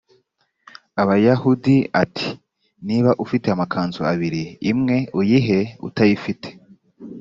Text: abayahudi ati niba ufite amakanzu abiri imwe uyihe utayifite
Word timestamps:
abayahudi 1.01 1.75
ati 2.03 2.27
niba 2.87 3.11
ufite 3.23 3.47
amakanzu 3.55 3.99
abiri 4.11 4.43
imwe 4.71 4.97
uyihe 5.19 5.59
utayifite 5.87 6.47